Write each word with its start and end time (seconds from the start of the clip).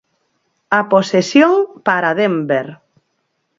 A 0.79 0.81
posesión 0.91 1.53
para 1.87 2.15
Denver. 2.19 2.67